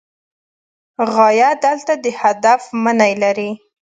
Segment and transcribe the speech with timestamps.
[1.13, 3.51] غایه دلته د هدف معنی لري.